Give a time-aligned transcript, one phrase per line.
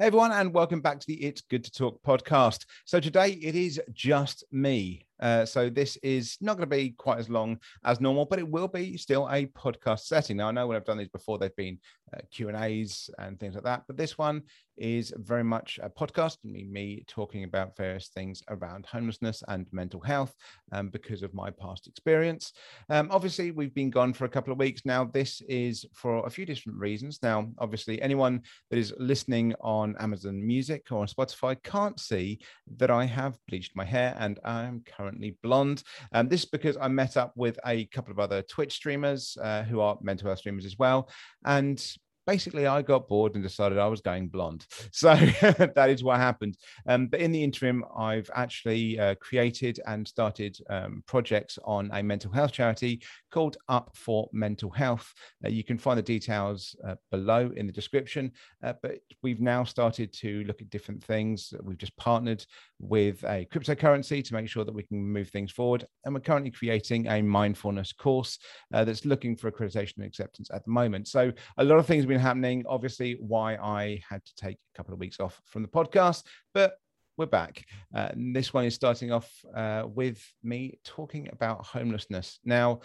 [0.00, 2.64] Hey everyone, and welcome back to the It's Good to Talk podcast.
[2.86, 5.06] So today it is just me.
[5.20, 8.48] Uh, so this is not going to be quite as long as normal, but it
[8.48, 10.36] will be still a podcast setting.
[10.36, 11.78] Now I know when I've done these before, they've been
[12.14, 14.42] uh, Q and A's and things like that, but this one
[14.80, 16.38] is very much a podcast.
[16.42, 20.34] Me, me talking about various things around homelessness and mental health
[20.72, 22.52] um, because of my past experience.
[22.88, 25.04] Um, obviously, we've been gone for a couple of weeks now.
[25.04, 27.18] This is for a few different reasons.
[27.22, 32.40] Now, obviously, anyone that is listening on Amazon Music or on Spotify can't see
[32.78, 35.82] that I have bleached my hair and I'm currently currently blonde.
[36.12, 39.62] Um, this is because I met up with a couple of other Twitch streamers uh,
[39.64, 41.08] who are mental health streamers as well.
[41.44, 41.84] And
[42.30, 44.66] basically I got bored and decided I was going blonde.
[44.92, 45.14] So
[45.78, 46.56] that is what happened.
[46.86, 52.02] Um, but in the interim, I've actually uh, created and started um, projects on a
[52.02, 55.12] mental health charity called Up for Mental Health.
[55.44, 58.32] Uh, you can find the details uh, below in the description.
[58.62, 61.54] Uh, but we've now started to look at different things.
[61.62, 62.44] We've just partnered
[62.78, 65.84] with a cryptocurrency to make sure that we can move things forward.
[66.04, 68.38] And we're currently creating a mindfulness course
[68.74, 71.08] uh, that's looking for accreditation and acceptance at the moment.
[71.08, 72.64] So a lot of things have been happening.
[72.68, 76.74] Obviously, why I had to take a couple of weeks off from the podcast, but
[77.16, 77.64] we're back.
[77.94, 82.38] Uh, this one is starting off uh, with me talking about homelessness.
[82.44, 82.80] Now,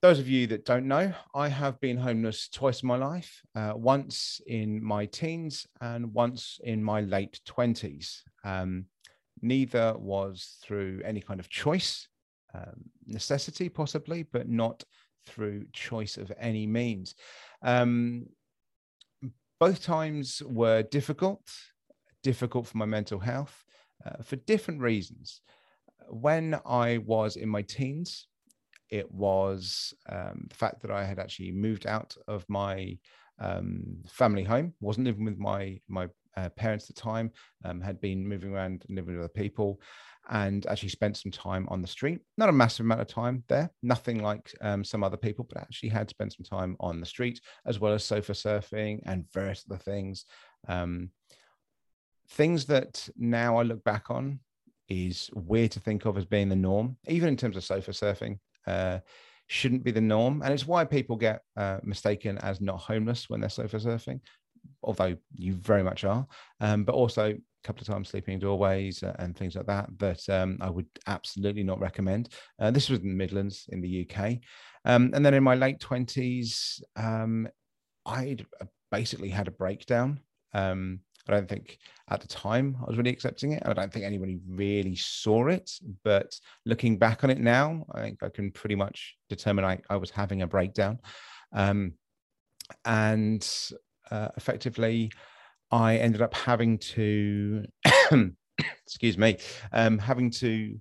[0.00, 3.72] those of you that don't know, I have been homeless twice in my life, uh,
[3.74, 8.18] once in my teens and once in my late 20s.
[8.44, 8.86] Um,
[9.40, 12.08] neither was through any kind of choice,
[12.54, 14.84] um, necessity possibly, but not
[15.26, 17.14] through choice of any means.
[17.62, 18.26] Um,
[19.60, 21.42] both times were difficult,
[22.22, 23.64] difficult for my mental health
[24.04, 25.40] uh, for different reasons.
[26.08, 28.26] When I was in my teens,
[28.90, 32.98] it was um, the fact that I had actually moved out of my
[33.38, 37.30] um, family home, wasn't living with my my uh, parents at the time,
[37.64, 39.80] um, had been moving around and living with other people,
[40.30, 42.20] and actually spent some time on the street.
[42.38, 45.90] Not a massive amount of time there, nothing like um, some other people, but actually
[45.90, 49.78] had spent some time on the street as well as sofa surfing and various other
[49.78, 50.24] things.
[50.68, 51.10] Um,
[52.30, 54.40] things that now I look back on
[54.88, 58.38] is weird to think of as being the norm, even in terms of sofa surfing
[58.66, 58.98] uh,
[59.46, 60.42] shouldn't be the norm.
[60.42, 64.20] And it's why people get uh, mistaken as not homeless when they're sofa surfing,
[64.82, 66.26] although you very much are.
[66.60, 69.88] Um, but also a couple of times sleeping in doorways uh, and things like that,
[69.98, 72.30] that um, I would absolutely not recommend.
[72.58, 74.38] Uh, this was in the Midlands in the UK.
[74.84, 77.48] Um, and then in my late 20s, um,
[78.04, 78.36] I
[78.90, 80.20] basically had a breakdown.
[80.54, 81.78] Um, I don't think
[82.10, 83.62] at the time I was really accepting it.
[83.64, 85.70] I don't think anybody really saw it.
[86.02, 86.34] But
[86.66, 90.10] looking back on it now, I think I can pretty much determine I, I was
[90.10, 90.98] having a breakdown.
[91.52, 91.92] Um,
[92.84, 93.48] and
[94.12, 95.10] uh, effectively,
[95.70, 97.64] I ended up having to,
[98.86, 99.38] excuse me,
[99.72, 100.78] um, having to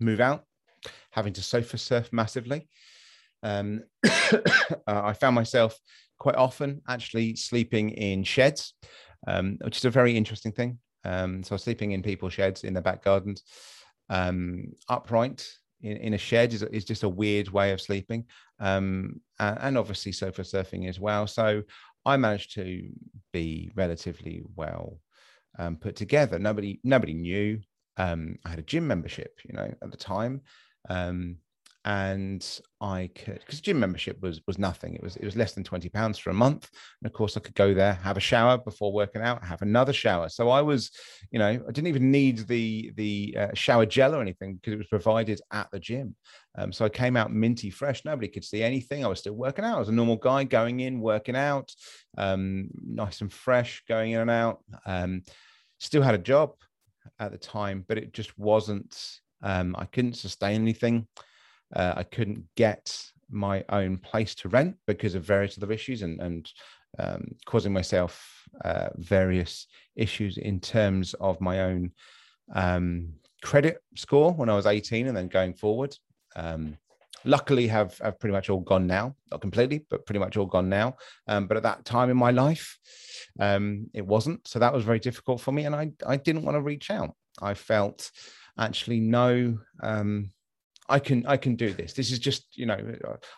[0.00, 0.44] move out,
[1.10, 2.68] having to sofa surf massively.
[3.42, 4.40] Um, uh,
[4.86, 5.78] I found myself
[6.18, 8.72] quite often actually sleeping in sheds
[9.26, 10.78] um, which is a very interesting thing.
[11.04, 13.42] Um, so sleeping in people's sheds in their back gardens,
[14.08, 15.46] um, upright
[15.80, 18.24] in, in, a shed is, is just a weird way of sleeping,
[18.60, 21.26] um, and, and, obviously sofa surfing as well.
[21.26, 21.62] So
[22.06, 22.88] I managed to
[23.32, 25.00] be relatively well
[25.58, 26.38] um, put together.
[26.38, 27.60] Nobody nobody knew.
[27.98, 30.42] Um, I had a gym membership, you know, at the time.
[30.88, 31.38] Um,
[31.86, 32.44] and
[32.80, 34.96] I could because gym membership was was nothing.
[34.96, 36.68] It was it was less than twenty pounds for a month,
[37.00, 39.92] and of course I could go there, have a shower before working out, have another
[39.92, 40.28] shower.
[40.28, 40.90] So I was,
[41.30, 44.78] you know, I didn't even need the the uh, shower gel or anything because it
[44.78, 46.16] was provided at the gym.
[46.58, 48.04] Um, so I came out minty fresh.
[48.04, 49.04] Nobody could see anything.
[49.04, 49.76] I was still working out.
[49.76, 51.72] I was a normal guy going in, working out,
[52.18, 54.58] um, nice and fresh, going in and out.
[54.86, 55.22] Um,
[55.78, 56.54] still had a job
[57.20, 59.20] at the time, but it just wasn't.
[59.40, 61.06] Um, I couldn't sustain anything.
[61.74, 62.96] Uh, I couldn't get
[63.30, 66.50] my own place to rent because of various other issues and, and
[66.98, 69.66] um, causing myself uh, various
[69.96, 71.92] issues in terms of my own
[72.54, 75.96] um, credit score when I was 18 and then going forward.
[76.36, 76.78] Um,
[77.24, 80.68] luckily have, have pretty much all gone now not completely but pretty much all gone
[80.68, 80.96] now.
[81.26, 82.78] Um, but at that time in my life
[83.40, 84.46] um, it wasn't.
[84.46, 87.14] So that was very difficult for me and i, I didn't want to reach out.
[87.42, 88.10] I felt
[88.58, 90.30] actually no um,
[90.88, 91.92] I can I can do this.
[91.92, 92.78] This is just you know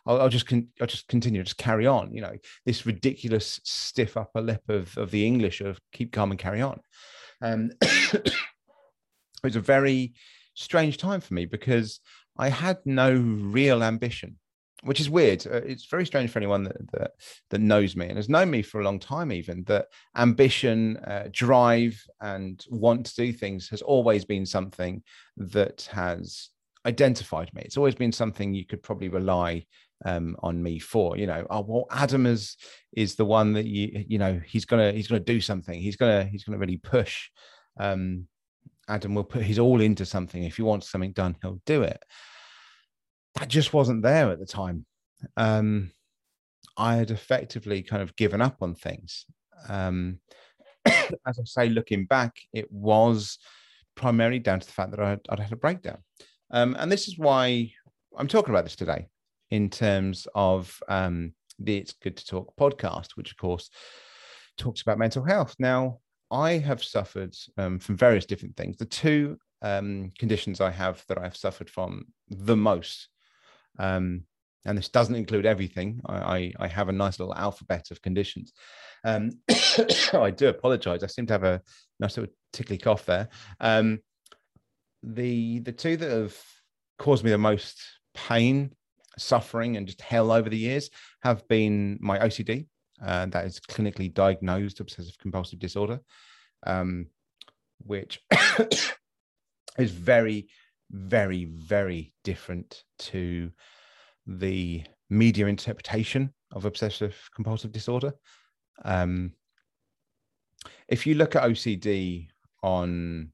[0.07, 2.13] I'll, I'll just con- I'll just continue just carry on.
[2.13, 2.37] You know
[2.67, 6.81] this ridiculous stiff upper lip of of the English of keep calm and carry on.
[7.41, 8.35] Um, it
[9.43, 10.15] was a very
[10.55, 12.01] strange time for me because
[12.37, 14.39] I had no real ambition.
[14.85, 15.45] which is weird.
[15.47, 17.11] Uh, it's very strange for anyone that, that,
[17.51, 19.87] that knows me and has known me for a long time, even that
[20.17, 25.03] ambition, uh, drive, and want to do things has always been something
[25.37, 26.51] that has
[26.89, 27.63] identified me.
[27.65, 29.67] It's always been something you could probably rely
[30.05, 31.17] um, on me for.
[31.17, 32.57] You know, oh well, Adam is
[32.93, 35.81] is the one that you you know he's gonna he's gonna do something.
[35.81, 37.31] He's gonna he's gonna really push.
[37.79, 38.27] Um,
[38.89, 40.43] Adam will put his all into something.
[40.45, 42.03] If he wants something done, he'll do it
[43.39, 44.85] that just wasn't there at the time.
[45.37, 45.93] Um,
[46.77, 49.27] I had effectively kind of given up on things.
[49.69, 50.21] Um,
[50.87, 53.39] as I say, looking back, it was
[53.95, 55.99] primarily down to the fact that I'd, I'd had a breakdown.
[56.51, 57.73] Um, and this is why
[58.17, 59.09] I'm talking about this today
[59.51, 63.71] in terms of um, the It's Good to Talk podcast, which, of course,
[64.57, 65.55] talks about mental health.
[65.59, 65.99] Now,
[66.31, 68.77] I have suffered um, from various different things.
[68.77, 73.09] The two um, conditions I have that I've suffered from the most
[73.79, 74.25] um,
[74.65, 76.01] and this doesn't include everything.
[76.07, 78.53] I, I, I, have a nice little alphabet of conditions.
[79.05, 79.31] Um,
[80.13, 81.03] I do apologize.
[81.03, 81.63] I seem to have a
[82.01, 83.29] nice little tickly cough there.
[83.61, 84.01] Um,
[85.03, 86.37] the the two that have
[86.99, 87.81] caused me the most
[88.15, 88.73] pain,
[89.17, 90.91] suffering, and just hell over the years
[91.23, 92.67] have been my OCD.
[93.01, 96.01] Uh, that is clinically diagnosed obsessive compulsive disorder,
[96.67, 97.07] um,
[97.79, 98.21] which
[99.79, 100.49] is very
[100.91, 103.51] very, very different to
[104.27, 108.13] the media interpretation of obsessive compulsive disorder.
[108.85, 109.33] Um,
[110.89, 112.29] if you look at OCD
[112.63, 113.33] on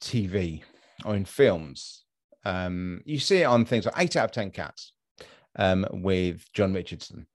[0.00, 0.62] TV
[1.04, 2.04] or in films,
[2.44, 4.92] um, you see it on things like Eight Out of Ten Cats
[5.56, 7.26] um, with Jon Richardson,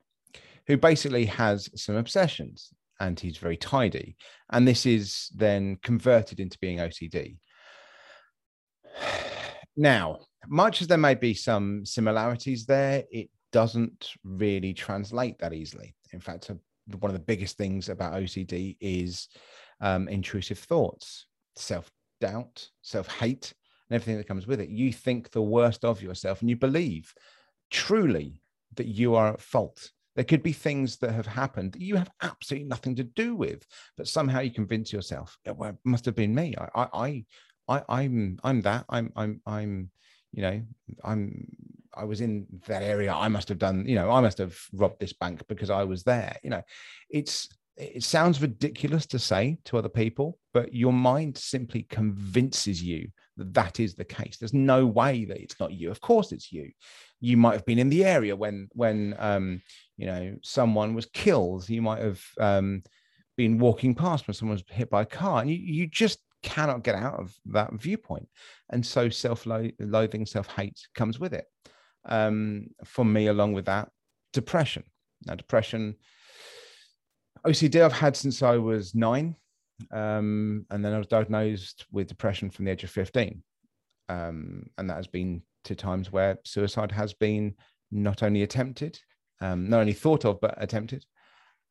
[0.67, 4.15] who basically has some obsessions and he's very tidy.
[4.51, 7.37] And this is then converted into being OCD.
[9.75, 15.95] Now, much as there may be some similarities there, it doesn't really translate that easily.
[16.11, 16.51] In fact,
[16.99, 19.29] one of the biggest things about OCD is
[19.81, 21.25] um, intrusive thoughts,
[21.55, 21.89] self
[22.23, 23.53] doubt, self hate,
[23.89, 24.69] and everything that comes with it.
[24.69, 27.13] You think the worst of yourself and you believe
[27.69, 28.41] truly
[28.75, 29.91] that you are at fault.
[30.15, 33.65] There could be things that have happened that you have absolutely nothing to do with,
[33.97, 36.53] but somehow you convince yourself, it must have been me.
[36.57, 37.25] I, I,
[37.67, 38.85] I, I'm I'm that.
[38.89, 39.89] I'm I'm I'm
[40.31, 40.61] you know
[41.03, 41.47] I'm
[41.95, 43.13] I was in that area.
[43.13, 46.03] I must have done, you know, I must have robbed this bank because I was
[46.03, 46.35] there.
[46.43, 46.61] You know,
[47.09, 53.07] it's it sounds ridiculous to say to other people, but your mind simply convinces you
[53.37, 54.37] that that is the case.
[54.37, 55.89] There's no way that it's not you.
[55.89, 56.71] Of course, it's you.
[57.19, 59.61] You might have been in the area when when um,
[59.97, 61.67] you know someone was killed.
[61.69, 62.83] You might have um,
[63.37, 66.83] been walking past when someone was hit by a car, and you you just cannot
[66.83, 68.27] get out of that viewpoint.
[68.69, 71.45] And so self loathing, self hate comes with it.
[72.05, 73.89] Um, for me, along with that,
[74.33, 74.83] depression.
[75.25, 75.95] Now, depression,
[77.45, 79.35] OCD, I've had since I was nine.
[79.91, 83.43] Um, and then I was diagnosed with depression from the age of 15.
[84.09, 87.55] Um, and that has been to times where suicide has been
[87.91, 88.99] not only attempted,
[89.41, 91.05] um, not only thought of, but attempted.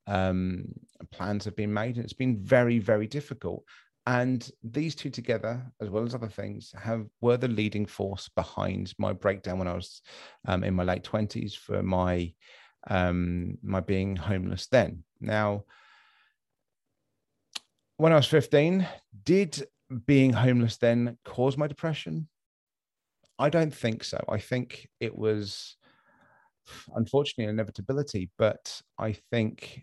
[0.06, 0.64] Um,
[1.10, 3.64] plans have been made, and it's been very, very difficult.
[4.06, 8.92] And these two together, as well as other things, have were the leading force behind
[8.98, 10.02] my breakdown when I was
[10.48, 12.32] um, in my late twenties for my
[12.88, 14.66] um, my being homeless.
[14.66, 15.64] Then, now,
[17.97, 18.87] when I was fifteen,
[19.25, 19.67] did
[20.07, 22.29] being homeless then cause my depression?
[23.38, 24.23] I don't think so.
[24.29, 25.76] I think it was
[26.95, 29.83] unfortunately an inevitability, but I think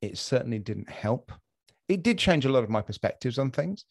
[0.00, 1.32] it certainly didn't help
[1.88, 3.84] it did change a lot of my perspectives on things.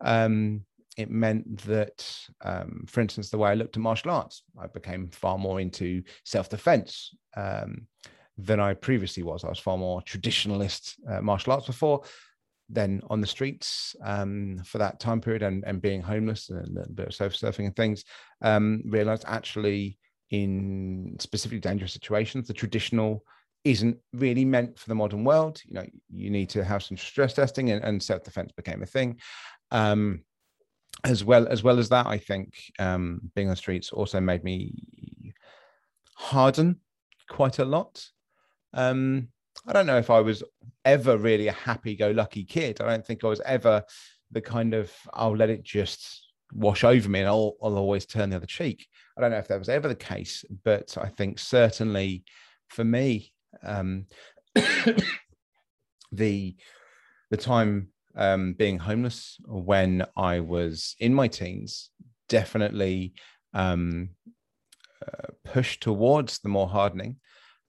[0.00, 0.64] Um,
[0.96, 2.08] it meant that,
[2.44, 6.02] um, for instance, the way I looked at martial arts, I became far more into
[6.24, 7.86] self defense um,
[8.38, 9.44] than I previously was.
[9.44, 12.02] I was far more traditionalist uh, martial arts before.
[12.68, 16.88] Then on the streets um, for that time period and, and being homeless and a
[16.90, 18.04] bit of surf surfing and things,
[18.42, 19.98] um, realized actually
[20.30, 23.24] in specifically dangerous situations, the traditional
[23.64, 25.60] isn't really meant for the modern world.
[25.64, 28.86] You know, you need to have some stress testing, and, and self defense became a
[28.86, 29.20] thing.
[29.70, 30.24] Um,
[31.04, 34.44] as well as well as that, I think um, being on the streets also made
[34.44, 35.34] me
[36.14, 36.80] harden
[37.28, 38.04] quite a lot.
[38.74, 39.28] Um,
[39.66, 40.42] I don't know if I was
[40.84, 42.80] ever really a happy-go-lucky kid.
[42.80, 43.82] I don't think I was ever
[44.30, 48.30] the kind of I'll let it just wash over me and I'll, I'll always turn
[48.30, 48.86] the other cheek.
[49.16, 52.24] I don't know if that was ever the case, but I think certainly
[52.68, 53.32] for me,
[53.62, 54.06] um,
[56.12, 56.56] the
[57.30, 61.90] the time um, being homeless when I was in my teens
[62.28, 63.14] definitely
[63.52, 64.10] um,
[65.06, 67.16] uh, push towards the more hardening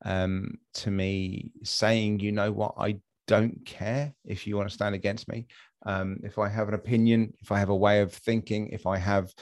[0.06, 4.96] um, to me saying, you know what, I don't care if you want to stand
[4.96, 5.48] against me.
[5.86, 8.98] Um, if I have an opinion, if I have a way of thinking, if I
[8.98, 9.34] have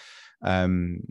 [0.41, 1.01] um,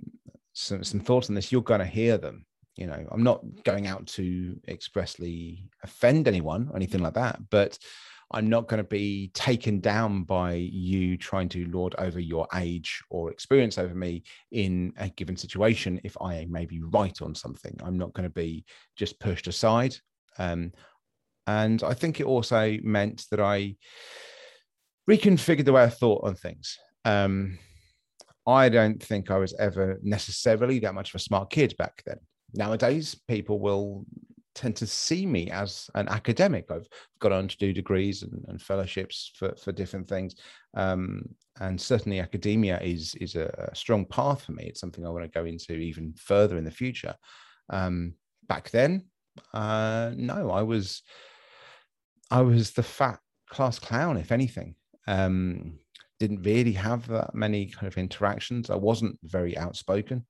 [0.53, 2.45] some, some thoughts on this, you're going to hear them.
[2.77, 7.79] You know, I'm not going out to expressly offend anyone or anything like that, but
[8.35, 13.01] I'm not going to be taken down by you trying to lord over your age
[13.09, 17.79] or experience over me in a given situation if I may be right on something.
[17.85, 18.65] I'm not going to be
[18.97, 19.95] just pushed aside.
[20.37, 20.73] Um,
[21.47, 23.77] and I think it also meant that I
[25.09, 26.77] reconfigured the way I thought on things.
[27.05, 27.57] Um,
[28.49, 32.19] I don't think I was ever necessarily that much of a smart kid back then.
[32.53, 34.05] Nowadays, people will
[34.55, 36.71] tend to see me as an academic.
[36.71, 40.37] I've gone on to do degrees and, and fellowships for, for different things.
[40.75, 41.23] Um,
[41.61, 44.65] and certainly academia is, is a, strong path for me.
[44.65, 47.15] It's something I want to go into even further in the future.
[47.71, 48.15] Um,
[48.49, 49.07] back then,
[49.53, 51.03] uh, no, I was,
[52.31, 53.19] I was the fat
[53.49, 54.75] class clown, if anything.
[55.07, 55.79] Um,
[56.21, 58.71] didn't really have that many kind of interactions.
[58.71, 60.25] I wasn't very outspoken.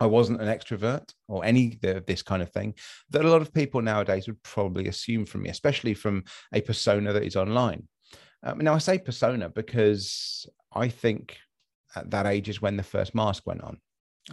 [0.00, 2.74] I wasn't an extrovert or any of this kind of thing
[3.10, 7.12] that a lot of people nowadays would probably assume from me, especially from a persona
[7.12, 7.88] that is online.
[8.42, 11.36] Um, now, I say persona because I think
[11.96, 13.78] at that age is when the first mask went on.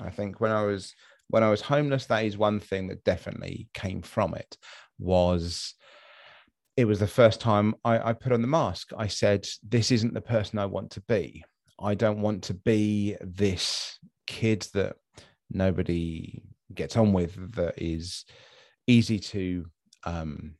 [0.01, 0.93] I think when I was
[1.29, 4.57] when I was homeless, that is one thing that definitely came from it.
[5.00, 5.74] Was
[6.77, 8.91] it was the first time I, I put on the mask.
[8.98, 11.43] I said, "This isn't the person I want to be.
[11.79, 14.98] I don't want to be this kid that
[15.52, 16.42] nobody
[16.74, 18.25] gets on with that is
[18.88, 19.66] easy to
[20.04, 20.56] um,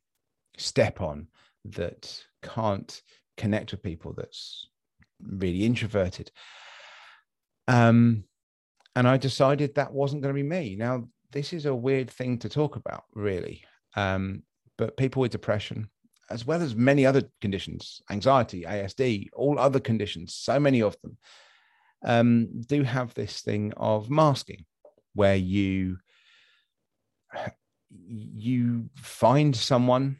[0.56, 1.28] step on
[1.64, 3.02] that can't
[3.36, 4.68] connect with people that's
[5.22, 6.30] really introverted.
[7.68, 8.24] Um,
[8.94, 10.76] and i decided that wasn't going to be me.
[10.76, 13.62] Now this is a weird thing to talk about really.
[13.94, 14.42] Um,
[14.78, 15.90] but people with depression
[16.30, 21.16] as well as many other conditions anxiety asd all other conditions so many of them
[22.04, 24.64] um, do have this thing of masking
[25.16, 25.98] where you
[27.90, 30.16] you find someone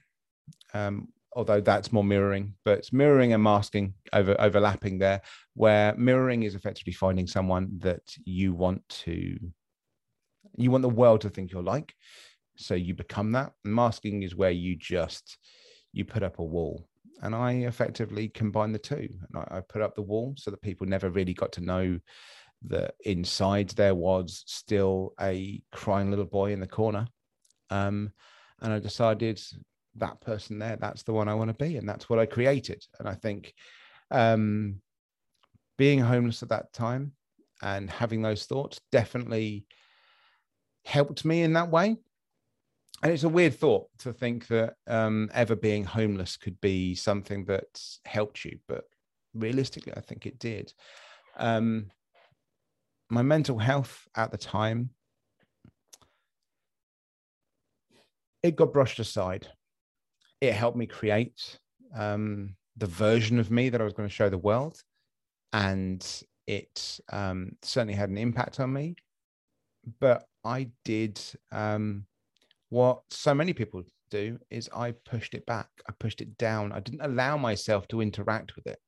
[0.75, 5.21] um, although that's more mirroring but mirroring and masking over overlapping there
[5.55, 9.37] where mirroring is effectively finding someone that you want to
[10.57, 11.95] you want the world to think you're like.
[12.57, 13.53] So you become that.
[13.65, 15.39] Masking is where you just
[15.93, 16.89] you put up a wall.
[17.23, 19.09] And i effectively combine the two.
[19.29, 21.99] And I, I put up the wall so that people never really got to know
[22.69, 27.07] that inside there was still a crying little boy in the corner.
[27.71, 28.13] Um,
[28.61, 29.41] and I decided
[29.97, 31.77] that person there, that's the one I want to be.
[31.77, 32.85] And that's what I created.
[32.99, 33.55] And I think
[34.11, 34.81] um,
[35.79, 37.13] being homeless at that time
[37.63, 39.67] and having those thoughts definitely
[40.85, 41.97] helped me in that way.
[43.03, 47.45] And it's a weird thought to think that um, ever being homeless could be something
[47.45, 47.67] that
[48.07, 48.85] helped you, but
[49.35, 50.73] realistically, I think it did.
[51.37, 51.91] Um,
[53.11, 54.91] my mental health at the time
[58.43, 59.49] it got brushed aside.
[60.41, 61.59] It helped me create
[61.95, 64.81] um, the version of me that i was going to show the world
[65.53, 68.97] and it um, certainly had an impact on me.
[70.01, 71.21] But i did
[71.51, 72.07] um,
[72.69, 76.73] what so many people do is i pushed it back i pushed it down.
[76.73, 78.79] I didn't allow myself to interact with it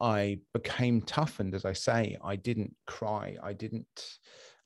[0.00, 2.16] I became toughened, as I say.
[2.22, 3.36] I didn't cry.
[3.42, 4.18] I didn't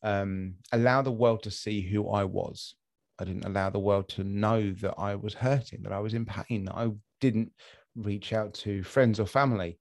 [0.02, 2.74] um, allow the world to see who I was.
[3.18, 6.26] I didn't allow the world to know that I was hurting, that I was in
[6.26, 6.68] pain.
[6.68, 7.52] I didn't
[7.94, 9.78] reach out to friends or family.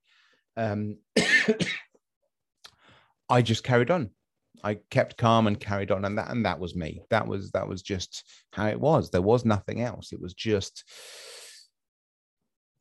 [0.58, 0.98] Um,
[3.30, 4.12] I just carried on.
[4.64, 7.02] I kept calm and carried on, and that and that was me.
[7.10, 9.10] That was that was just how it was.
[9.10, 10.14] There was nothing else.
[10.14, 10.84] It was just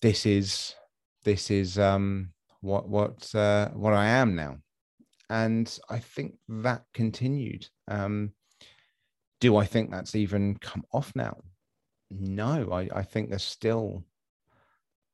[0.02, 0.74] this is
[1.24, 4.58] this is um what what uh, what I am now,
[5.28, 7.66] and I think that continued.
[7.88, 8.32] Um,
[9.40, 11.38] do I think that's even come off now?
[12.10, 14.04] No, I, I think there's still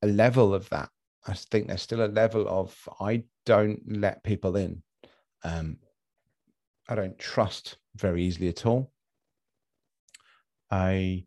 [0.03, 0.89] a level of that.
[1.27, 4.83] I think there's still a level of I don't let people in.
[5.45, 5.79] Um,
[6.89, 8.93] I don't trust very easily at all.
[10.71, 11.27] I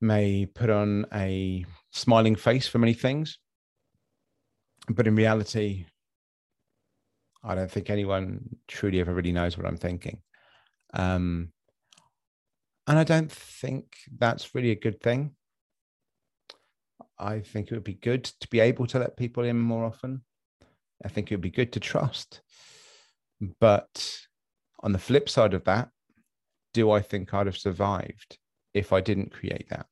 [0.00, 3.38] may put on a smiling face for many things,
[4.88, 5.86] but in reality,
[7.44, 10.22] I don't think anyone truly ever really knows what I'm thinking.
[10.94, 11.52] Um,
[12.86, 15.34] and I don't think that's really a good thing.
[17.18, 20.22] I think it would be good to be able to let people in more often.
[21.04, 22.42] I think it would be good to trust
[23.60, 24.20] But
[24.80, 25.90] on the flip side of that,
[26.74, 28.38] do I think I'd have survived
[28.74, 29.86] if I didn't create that?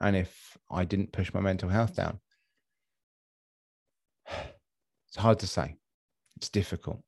[0.00, 2.20] And if I didn't push my mental health down?
[5.08, 5.76] It's hard to say.
[6.36, 7.02] It's difficult.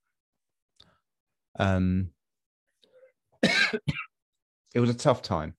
[1.58, 2.10] Um,
[3.42, 5.54] it was a tough time.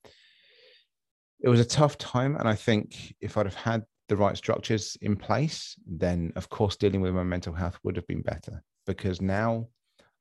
[1.40, 2.36] It was a tough time.
[2.36, 6.76] And I think if I'd have had the right structures in place, then of course
[6.76, 9.68] dealing with my mental health would have been better because now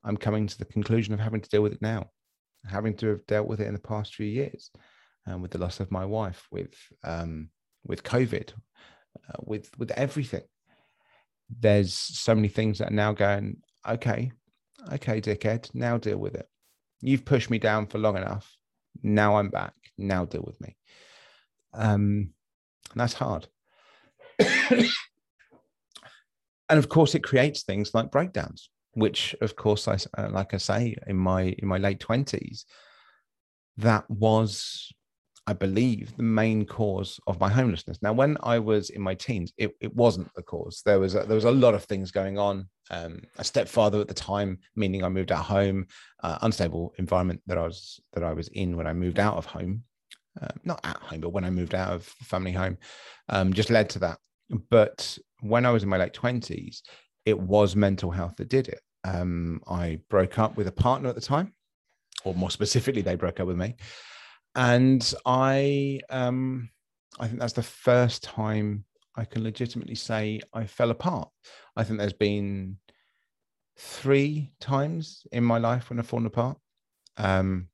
[0.05, 2.11] I'm coming to the conclusion of having to deal with it now,
[2.69, 4.71] having to have dealt with it in the past few years,
[5.27, 6.75] um, with the loss of my wife, with
[7.05, 7.51] um,
[7.85, 8.51] with COVID,
[9.29, 10.43] uh, with with everything.
[11.59, 13.59] There's so many things that are now going.
[13.89, 14.33] Okay,
[14.93, 15.69] okay, dickhead.
[15.75, 16.49] Now deal with it.
[17.01, 18.55] You've pushed me down for long enough.
[19.03, 19.75] Now I'm back.
[19.97, 20.77] Now deal with me.
[21.73, 22.31] Um,
[22.95, 23.49] that's hard.
[24.39, 24.89] and
[26.69, 30.97] of course, it creates things like breakdowns which of course I uh, like I say
[31.07, 32.65] in my in my late 20s
[33.79, 34.93] that was
[35.51, 37.99] I believe the main cause of my homelessness.
[38.03, 40.83] Now, when I was in my teens, it, it wasn't the cause.
[40.85, 42.69] There was a, there was a lot of things going on.
[42.93, 45.87] Um, a stepfather at the time, meaning I moved out home,
[46.23, 49.47] uh, unstable environment that I was that I was in when I moved out of
[49.47, 49.83] home,
[50.41, 52.79] uh, not at home, but when I moved out of family home,
[53.29, 54.19] um, just led to that.
[54.71, 56.83] But when I was in my late twenties,
[57.25, 58.81] it was mental health that did it.
[59.03, 61.55] Um, I broke up with a partner at the time,
[62.25, 63.75] or more specifically, they broke up with me,
[64.55, 66.71] and I, um,
[67.19, 68.85] I think that's the first time
[69.17, 71.29] I can legitimately say I fell apart.
[71.77, 72.77] I think there's been
[73.77, 76.59] three times in my life when I've fallen apart.
[77.17, 77.69] Um,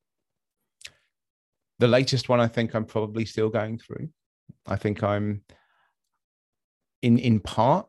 [1.78, 4.08] the latest one, I think I'm probably still going through.
[4.66, 5.42] I think I'm
[7.02, 7.86] in in part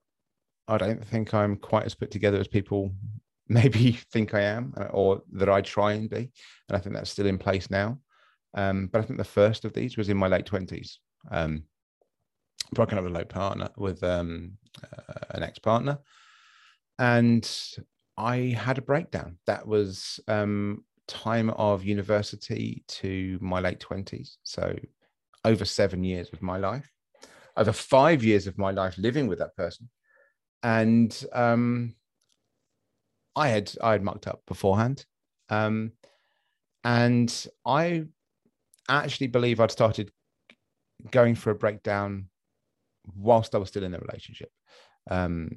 [0.67, 2.91] I don't think I'm quite as put together as people
[3.47, 6.31] maybe think I am uh, or that I try and be.
[6.67, 7.97] And I think that's still in place now.
[8.53, 10.97] Um, but I think the first of these was in my late 20s.
[11.31, 11.63] Um,
[12.73, 15.99] broken up with a late partner, with um, uh, an ex partner.
[16.99, 17.49] And
[18.17, 19.37] I had a breakdown.
[19.45, 24.37] That was um, time of university to my late 20s.
[24.43, 24.75] So
[25.45, 26.91] over seven years of my life,
[27.55, 29.89] over five years of my life living with that person
[30.63, 31.95] and um,
[33.35, 35.05] I had I had mucked up beforehand,
[35.49, 35.91] um,
[36.83, 38.05] and I
[38.89, 40.11] actually believe I'd started
[41.11, 42.29] going for a breakdown
[43.15, 44.49] whilst I was still in the relationship.
[45.09, 45.51] Um,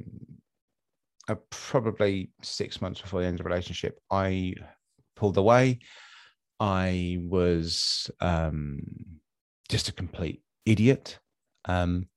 [1.29, 4.55] uh, probably six months before the end of the relationship, I
[5.17, 5.81] pulled away.
[6.59, 8.81] I was um,
[9.69, 11.19] just a complete idiot.
[11.67, 12.09] Um,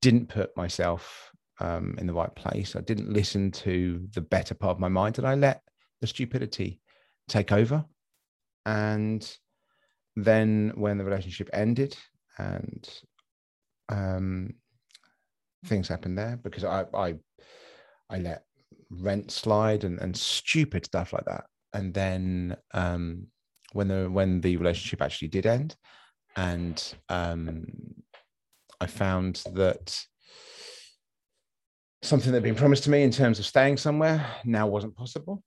[0.00, 2.74] didn't put myself um, in the right place.
[2.74, 5.62] I didn't listen to the better part of my mind, and I let
[6.00, 6.80] the stupidity
[7.28, 7.84] take over.
[8.66, 9.22] And
[10.16, 11.96] then when the relationship ended,
[12.38, 12.88] and
[13.88, 14.54] um,
[15.66, 17.14] things happened there because I I
[18.10, 18.44] I let
[18.90, 21.44] rent slide and, and stupid stuff like that.
[21.72, 23.28] And then um,
[23.72, 25.76] when the when the relationship actually did end,
[26.36, 27.66] and um,
[28.80, 29.98] I found that
[32.02, 35.42] something that had been promised to me in terms of staying somewhere now wasn't possible.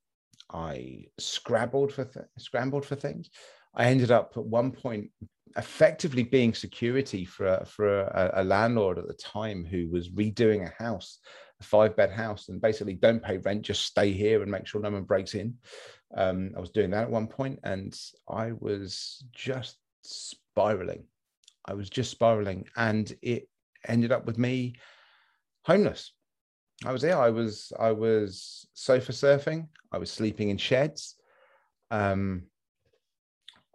[0.52, 3.30] I scrabbled for th- scrambled for things.
[3.76, 5.10] I ended up at one point
[5.56, 10.66] effectively being security for a, for a, a landlord at the time who was redoing
[10.66, 11.18] a house,
[11.60, 14.80] a five bed house, and basically don't pay rent, just stay here and make sure
[14.80, 15.54] no one breaks in.
[16.16, 21.04] Um, I was doing that at one point, and I was just spiraling.
[21.64, 23.48] I was just spiraling, and it
[23.86, 24.76] ended up with me
[25.64, 26.12] homeless
[26.84, 27.18] I was there.
[27.18, 29.68] I was I was sofa surfing.
[29.92, 31.14] I was sleeping in sheds.
[31.90, 32.42] Um,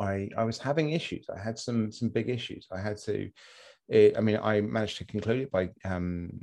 [0.02, 1.28] I I was having issues.
[1.30, 2.68] I had some some big issues.
[2.72, 3.30] I had to.
[3.90, 6.40] It, I mean, I managed to conclude it by um,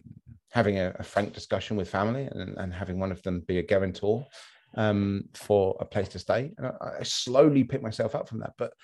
[0.51, 3.62] having a, a, frank discussion with family and, and, having one of them be a
[3.62, 4.27] guarantor
[4.77, 6.53] um, for a place to stay.
[6.59, 8.75] And I, I slowly picked myself up from that, but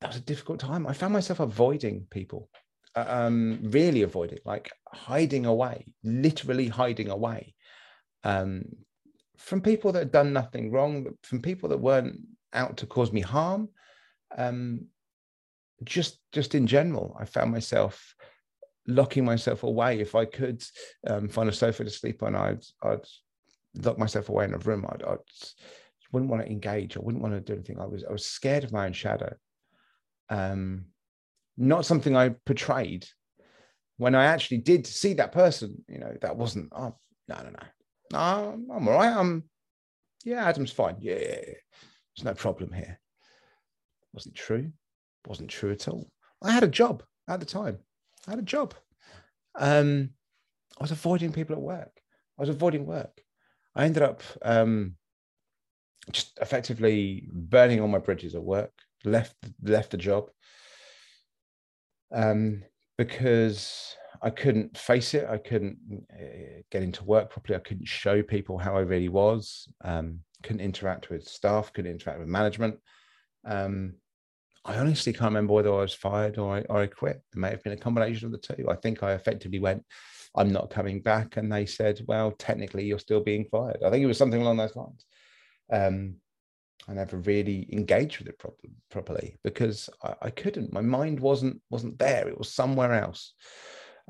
[0.00, 0.86] that was a difficult time.
[0.86, 2.50] I found myself avoiding people
[2.94, 7.54] uh, um, really avoiding, like hiding away, literally hiding away
[8.24, 8.64] um,
[9.38, 12.18] from people that had done nothing wrong, from people that weren't
[12.52, 13.68] out to cause me harm.
[14.36, 14.86] Um,
[15.84, 18.14] just, just in general, I found myself
[18.86, 20.00] locking myself away.
[20.00, 20.62] If I could
[21.06, 23.04] um, find a sofa to sleep on, I'd, I'd
[23.76, 24.86] lock myself away in a room.
[24.88, 25.18] I'd, I'd
[26.12, 26.96] wouldn't want to engage.
[26.96, 27.80] I wouldn't want to do anything.
[27.80, 29.34] I was, I was scared of my own shadow.
[30.28, 30.86] Um,
[31.56, 33.06] not something I portrayed.
[33.96, 36.96] When I actually did see that person, you know, that wasn't, oh,
[37.28, 37.50] no, no,
[38.12, 38.58] no.
[38.74, 39.14] I'm all right.
[39.14, 39.44] I'm,
[40.24, 40.96] Yeah, Adam's fine.
[41.00, 41.54] Yeah, yeah, yeah.
[42.16, 43.00] there's no problem here.
[44.12, 44.72] Wasn't true.
[45.26, 46.08] Wasn't true at all.
[46.42, 47.78] I had a job at the time.
[48.26, 48.74] I had a job.
[49.58, 50.10] Um,
[50.78, 52.00] I was avoiding people at work.
[52.38, 53.22] I was avoiding work.
[53.74, 54.96] I ended up um,
[56.10, 58.72] just effectively burning all my bridges at work.
[59.04, 60.30] Left left the job
[62.12, 62.62] um,
[62.98, 65.26] because I couldn't face it.
[65.28, 65.78] I couldn't
[66.12, 67.56] uh, get into work properly.
[67.56, 69.68] I couldn't show people how I really was.
[69.84, 71.72] Um, couldn't interact with staff.
[71.72, 72.78] Couldn't interact with management.
[73.44, 73.94] Um,
[74.64, 77.20] I honestly can't remember whether I was fired or I, or I quit.
[77.32, 78.70] It may have been a combination of the two.
[78.70, 79.84] I think I effectively went,
[80.36, 81.36] I'm not coming back.
[81.36, 83.82] And they said, well, technically, you're still being fired.
[83.84, 85.04] I think it was something along those lines.
[85.72, 86.16] Um,
[86.88, 88.54] I never really engaged with it pro-
[88.90, 90.72] properly because I, I, couldn't.
[90.72, 92.28] My mind wasn't wasn't there.
[92.28, 93.34] It was somewhere else.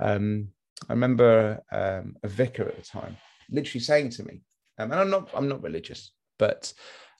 [0.00, 0.48] Um,
[0.88, 3.16] I remember um, a vicar at the time
[3.50, 4.40] literally saying to me,
[4.78, 6.72] um, and I'm not I'm not religious, but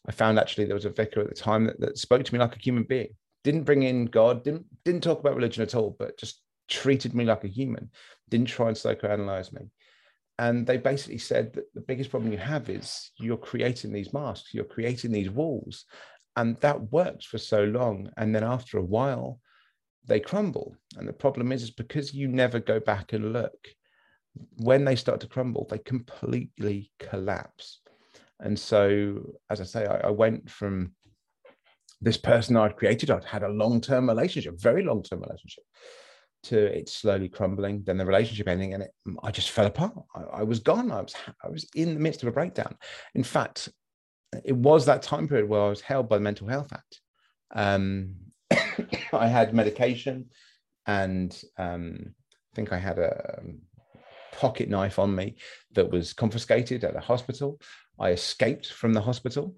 [0.09, 2.41] I found actually there was a vicar at the time that, that spoke to me
[2.41, 3.15] like a human being.
[3.45, 7.25] Didn't bring in God, didn't didn't talk about religion at all, but just treated me
[7.25, 7.91] like a human.
[8.31, 9.71] Didn't try and psychoanalyze me.
[10.39, 14.55] And they basically said that the biggest problem you have is you're creating these masks,
[14.55, 15.85] you're creating these walls,
[16.37, 18.11] and that works for so long.
[18.17, 19.41] And then after a while,
[20.07, 20.75] they crumble.
[20.97, 23.69] And the problem is, is because you never go back and look,
[24.57, 27.81] when they start to crumble, they completely collapse.
[28.41, 30.93] And so, as I say, I, I went from
[32.03, 35.65] this person I'd created, I'd had a long term relationship, very long term relationship,
[36.45, 38.91] to it slowly crumbling, then the relationship ending, and it,
[39.23, 39.95] I just fell apart.
[40.15, 40.91] I, I, was gone.
[40.91, 42.77] I was I was in the midst of a breakdown.
[43.15, 43.69] In fact,
[44.45, 47.01] it was that time period where I was held by the Mental Health Act.
[47.55, 48.17] Um,
[49.13, 50.27] I had medication,
[50.87, 52.15] and um,
[52.53, 53.61] I think I had a um,
[54.33, 55.37] pocket knife on me
[55.75, 57.61] that was confiscated at a hospital.
[58.01, 59.55] I escaped from the hospital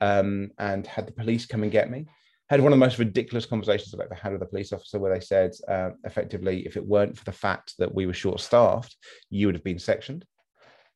[0.00, 2.06] um, and had the police come and get me
[2.48, 5.12] had one of the most ridiculous conversations I've ever had with a police officer where
[5.12, 8.96] they said, uh, effectively, if it weren't for the fact that we were short staffed,
[9.30, 10.24] you would have been sectioned.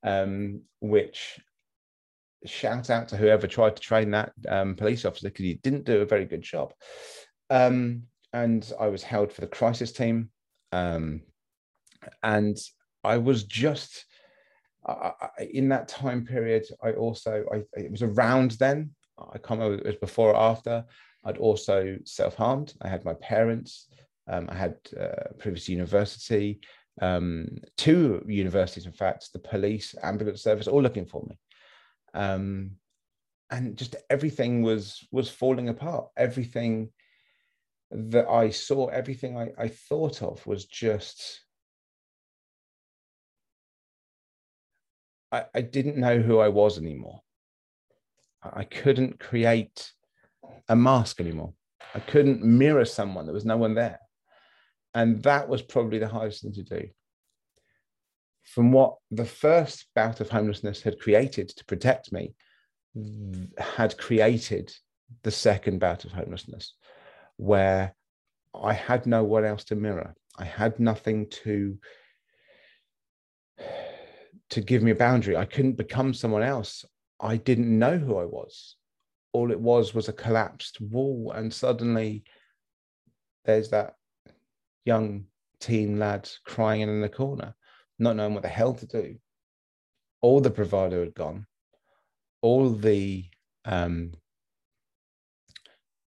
[0.02, 1.40] Um, which
[2.46, 6.00] shout out to whoever tried to train that um, police officer because he didn't do
[6.00, 6.72] a very good job.
[7.50, 10.30] Um, and I was held for the crisis team.
[10.72, 11.22] Um,
[12.22, 12.56] and
[13.02, 14.04] I was just
[14.86, 16.64] I, I, in that time period.
[16.82, 18.90] I also, I, it was around then.
[19.18, 20.84] I can't remember it was before or after.
[21.24, 22.74] I'd also self harmed.
[22.80, 23.88] I had my parents.
[24.28, 26.60] Um, I had uh, previous university,
[27.00, 31.38] um, two universities, in fact, the police, ambulance service, all looking for me.
[32.14, 32.72] Um,
[33.50, 36.08] and just everything was was falling apart.
[36.16, 36.90] Everything
[37.90, 41.40] that I saw, everything I, I thought of was just.
[45.32, 47.20] I, I didn't know who I was anymore.
[48.42, 49.92] I couldn't create
[50.68, 51.52] a mask anymore.
[51.94, 53.26] I couldn't mirror someone.
[53.26, 53.98] There was no one there.
[54.94, 56.88] And that was probably the hardest thing to do.
[58.44, 62.34] From what the first bout of homelessness had created to protect me,
[63.58, 64.72] had created
[65.22, 66.74] the second bout of homelessness,
[67.36, 67.94] where
[68.54, 70.14] I had no one else to mirror.
[70.38, 71.78] I had nothing to
[74.50, 75.36] to give me a boundary.
[75.36, 76.84] I couldn't become someone else.
[77.20, 78.76] I didn't know who I was.
[79.32, 82.24] All it was was a collapsed wall and suddenly
[83.44, 83.94] there's that
[84.84, 85.26] young
[85.60, 87.54] teen lad crying in the corner
[88.00, 89.16] not knowing what the hell to do.
[90.22, 91.46] All the bravado had gone.
[92.42, 93.26] All the
[93.66, 94.12] um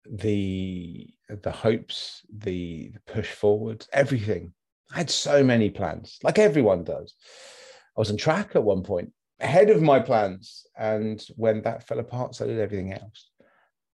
[0.05, 4.53] the the hopes the, the push forward everything.
[4.93, 7.15] I had so many plans like everyone does
[7.97, 10.65] i was on track at one point ahead of my plans.
[10.77, 13.29] And when that fell apart, so did everything else.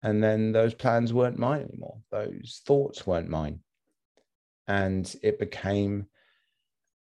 [0.02, 1.98] And then those plans weren't mine anymore.
[2.10, 3.60] Those thoughts weren't mine.
[4.68, 6.06] And it became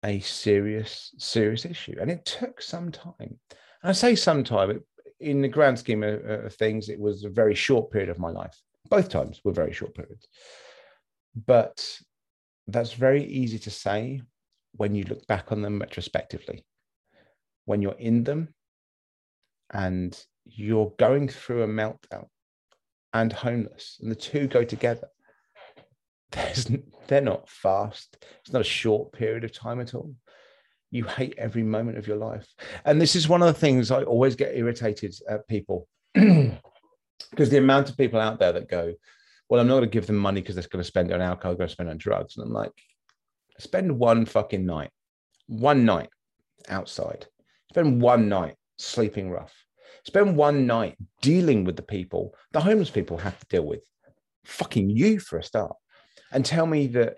[0.03, 1.95] a serious, serious issue.
[1.99, 3.15] And it took some time.
[3.19, 4.81] And I say some time,
[5.19, 8.29] in the grand scheme of, of things, it was a very short period of my
[8.29, 8.57] life.
[8.89, 10.27] Both times were very short periods.
[11.45, 11.85] But
[12.67, 14.21] that's very easy to say
[14.75, 16.63] when you look back on them retrospectively
[17.65, 18.53] when you're in them
[19.71, 22.25] and you're going through a meltdown
[23.13, 25.07] and homeless, and the two go together.
[26.31, 26.69] There's,
[27.07, 28.23] they're not fast.
[28.41, 30.13] It's not a short period of time at all.
[30.91, 32.47] You hate every moment of your life.
[32.85, 37.57] And this is one of the things I always get irritated at people because the
[37.57, 38.93] amount of people out there that go,
[39.49, 41.21] Well, I'm not going to give them money because they're going to spend it on
[41.21, 42.37] alcohol, going to spend it on drugs.
[42.37, 42.71] And I'm like,
[43.59, 44.89] Spend one fucking night,
[45.47, 46.09] one night
[46.69, 47.27] outside
[47.71, 49.53] Spend one night sleeping rough.
[50.05, 53.83] Spend one night dealing with the people the homeless people have to deal with.
[54.45, 55.75] Fucking you for a start.
[56.31, 57.17] And tell me that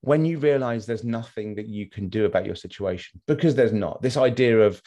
[0.00, 4.00] when you realize there's nothing that you can do about your situation, because there's not,
[4.00, 4.80] this idea of,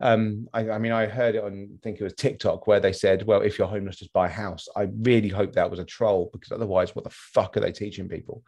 [0.00, 2.92] um, I, I, mean, I heard it on, I think it was TikTok, where they
[2.92, 4.66] said, well, if you're homeless, just buy a house.
[4.74, 8.08] I really hope that was a troll because otherwise, what the fuck are they teaching
[8.08, 8.42] people?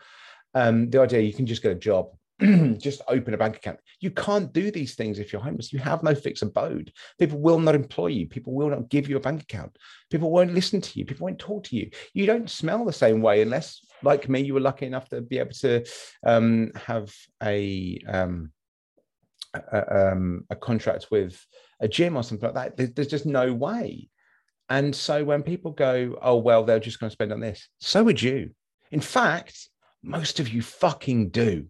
[0.55, 2.09] Um, the idea you can just get a job
[2.79, 3.81] just open a bank account.
[4.01, 5.73] You can't do these things if you're homeless.
[5.73, 6.93] You have no fixed abode.
[7.19, 8.29] People will not employ you.
[8.29, 9.77] People will not give you a bank account.
[10.11, 11.05] People won't listen to you.
[11.05, 11.91] People won't talk to you.
[12.15, 15.39] You don't smell the same way unless, like me, you were lucky enough to be
[15.39, 15.85] able to
[16.25, 18.53] um, have a, um,
[19.55, 21.45] a, um, a contract with
[21.81, 22.95] a gym or something like that.
[22.95, 24.09] There's just no way.
[24.69, 28.05] And so when people go, oh, well, they're just going to spend on this, so
[28.05, 28.51] would you.
[28.93, 29.69] In fact,
[30.03, 31.67] most of you fucking do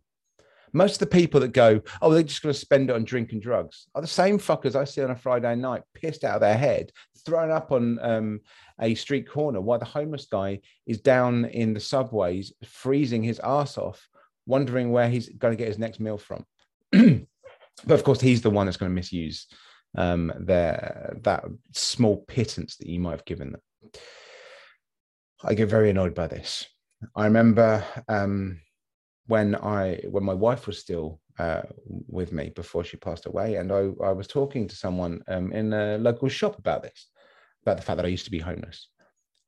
[0.72, 3.32] most of the people that go, oh, they're just going to spend it on drink
[3.32, 6.40] and drugs are the same fuckers I see on a Friday night, pissed out of
[6.40, 6.92] their head,
[7.24, 8.40] thrown up on um,
[8.80, 13.78] a street corner while the homeless guy is down in the subways, freezing his ass
[13.78, 14.08] off,
[14.46, 16.44] wondering where he's going to get his next meal from.
[16.92, 19.46] but of course, he's the one that's going to misuse
[19.96, 23.60] um, their that small pittance that you might have given them.
[25.42, 26.66] I get very annoyed by this.
[27.14, 28.60] I remember um,
[29.28, 33.70] when I when my wife was still uh, with me before she passed away, and
[33.70, 37.08] I, I was talking to someone um, in a local shop about this,
[37.62, 38.88] about the fact that I used to be homeless,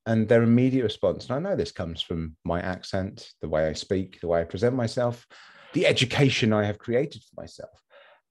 [0.07, 3.73] and their immediate response, and I know this comes from my accent, the way I
[3.73, 5.27] speak, the way I present myself,
[5.73, 7.83] the education I have created for myself,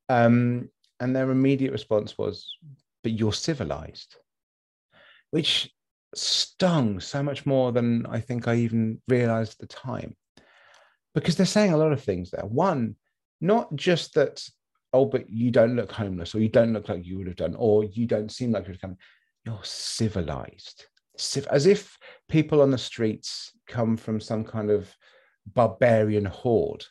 [0.08, 2.48] um, and their immediate response was,
[3.04, 4.16] "But you're civilized,"
[5.32, 5.74] which
[6.14, 10.16] stung so much more than I think I even realized at the time
[11.14, 12.46] because they're saying a lot of things there.
[12.46, 12.96] One,
[13.42, 14.44] not just that,
[14.94, 17.56] oh, but you don't look homeless, or you don't look like you would have done,
[17.58, 18.98] or you don't seem like you're coming.
[19.46, 20.86] You're civilized,
[21.50, 24.94] as if people on the streets come from some kind of
[25.54, 26.86] barbarian horde.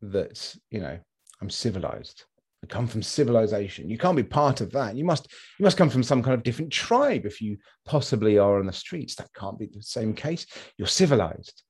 [0.00, 0.98] That you know,
[1.40, 2.24] I'm civilized.
[2.62, 3.90] I come from civilization.
[3.90, 4.94] You can't be part of that.
[4.94, 5.28] You must
[5.58, 8.72] you must come from some kind of different tribe if you possibly are on the
[8.72, 9.16] streets.
[9.16, 10.46] That can't be the same case.
[10.76, 11.64] You're civilized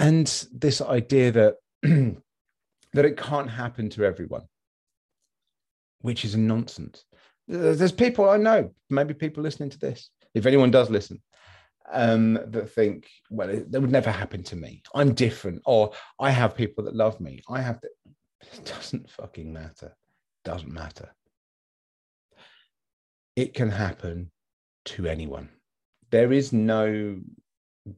[0.00, 4.42] and this idea that that it can't happen to everyone
[6.02, 7.04] which is nonsense.
[7.46, 11.20] There's people i know maybe people listening to this if anyone does listen
[11.92, 14.82] um, that think well it, that would never happen to me.
[14.94, 15.60] I'm different.
[15.66, 17.42] Or i have people that love me.
[17.48, 17.88] I have to
[18.52, 19.94] it doesn't fucking matter.
[20.44, 21.08] Doesn't matter.
[23.36, 24.30] It can happen
[24.86, 25.48] to anyone.
[26.10, 27.18] There is no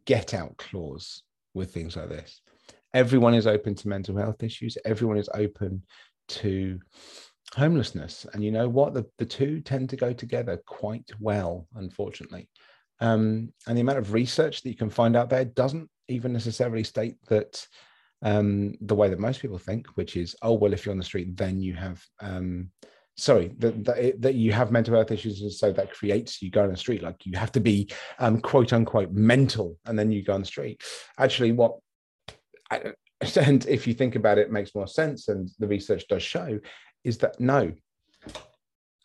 [0.07, 1.23] get out clause
[1.55, 2.41] with things like this.
[2.95, 4.77] Everyone is open to mental health issues.
[4.85, 5.83] Everyone is open
[6.29, 6.79] to
[7.55, 8.27] homelessness.
[8.33, 8.95] And you know what?
[8.95, 12.49] The, the two tend to go together quite well, unfortunately.
[13.01, 16.85] Um, and the amount of research that you can find out there doesn't even necessarily
[16.85, 17.67] state that
[18.23, 21.05] um, the way that most people think, which is, oh, well, if you're on the
[21.05, 22.71] street, then you have, um,
[23.23, 25.41] sorry, that, that, that, you have mental health issues.
[25.43, 27.03] And so that creates you go on the street.
[27.03, 30.47] Like you have to be um, quote unquote mental and then you go on the
[30.47, 30.83] street.
[31.19, 31.79] Actually, what,
[32.71, 35.29] and if you think about it, it makes more sense.
[35.29, 36.59] And the research does show
[37.05, 37.73] is that no,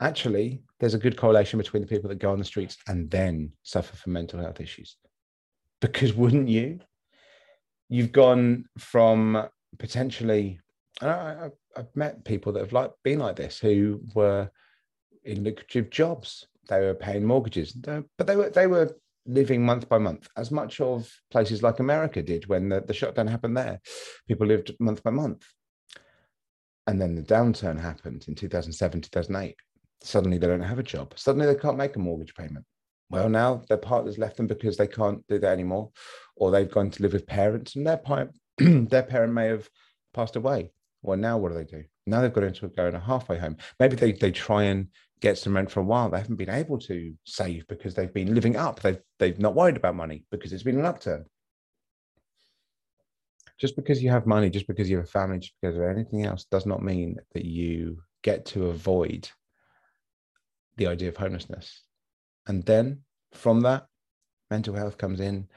[0.02, 3.52] actually, there's a good correlation between the people that go on the streets and then
[3.64, 4.98] suffer from mental health issues.
[5.80, 6.80] Because wouldn't you?
[7.90, 10.60] you've gone from potentially
[11.02, 14.50] I, have met people that have like been like this who were
[15.24, 16.48] in lucrative jobs.
[16.70, 17.72] They were paying mortgages.
[17.72, 22.22] But they were they were living month by month as much of places like america
[22.22, 23.80] did when the, the shutdown happened there.
[24.28, 25.46] People lived month by month.
[26.88, 29.56] And then the downturn happened in 2007 2008
[30.02, 31.14] suddenly they don't have a job.
[31.16, 32.66] Suddenly they can't make a mortgage payment.
[33.10, 35.92] Well now their partner's left them because they can't do that anymore
[36.36, 38.02] or they've gone to live with parents and their,
[38.58, 39.70] their parent may have
[40.14, 41.84] passed away well now what do they do?
[42.06, 43.58] Now they've got into going a halfway home.
[43.80, 44.88] Maybe they, they try and
[45.22, 46.10] get some rent for a while.
[46.10, 48.82] They haven't been able to save because they've been living up.
[48.82, 51.26] They've, they've not worried about money because it's been an upturn.
[53.60, 56.26] Just because you have money just because you have a family just because of anything
[56.26, 59.28] else does not mean that you get to avoid
[60.78, 61.82] the idea of homelessness.
[62.48, 63.02] And then
[63.34, 63.88] from that,
[64.50, 65.48] mental health comes in.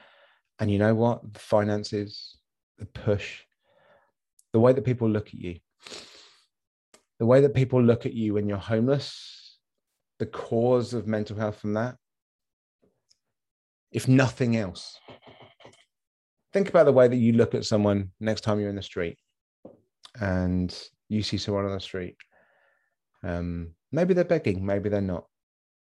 [0.59, 1.33] And you know what?
[1.33, 2.37] The finances,
[2.77, 3.41] the push,
[4.53, 5.59] the way that people look at you,
[7.19, 9.57] the way that people look at you when you're homeless,
[10.19, 11.95] the cause of mental health from that,
[13.91, 14.97] if nothing else.
[16.53, 19.17] Think about the way that you look at someone next time you're in the street
[20.19, 22.17] and you see someone on the street.
[23.23, 25.25] Um, maybe they're begging, maybe they're not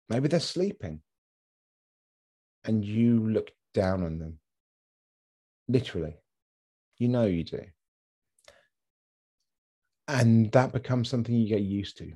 [0.09, 1.01] Maybe they're sleeping
[2.65, 4.39] and you look down on them.
[5.69, 6.17] Literally.
[6.99, 7.63] You know you do.
[10.09, 12.13] And that becomes something you get used to.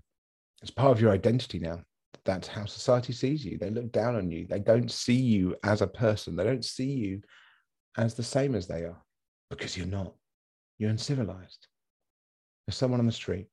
[0.62, 1.81] It's part of your identity now.
[2.24, 3.59] That's how society sees you.
[3.59, 4.46] They look down on you.
[4.46, 6.37] They don't see you as a person.
[6.37, 7.22] They don't see you
[7.96, 9.03] as the same as they are
[9.48, 10.14] because you're not.
[10.79, 11.66] You're uncivilized.
[12.66, 13.46] You're someone on the street.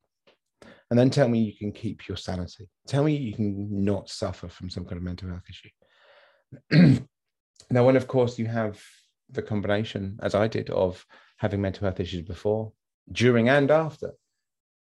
[0.89, 2.69] And then tell me you can keep your sanity.
[2.87, 7.05] Tell me you can not suffer from some kind of mental health issue.
[7.69, 8.81] now, when of course you have
[9.29, 11.05] the combination, as I did, of
[11.37, 12.71] having mental health issues before,
[13.11, 14.13] during, and after,